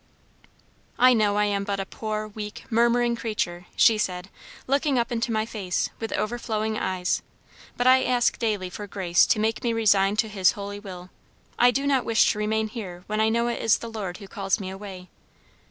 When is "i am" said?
1.37-1.63